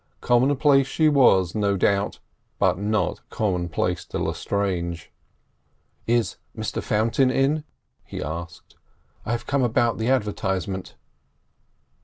[0.19, 2.17] Commonplace she was, no doubt,
[2.57, 5.11] but not commonplace to Lestrange.
[6.07, 7.65] "Is Mr Fountain in?"
[8.03, 8.77] he asked.
[9.27, 10.95] "I have come about the advertisement."